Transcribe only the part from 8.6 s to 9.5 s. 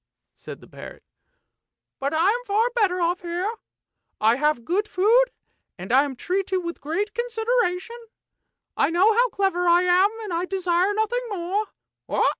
I know how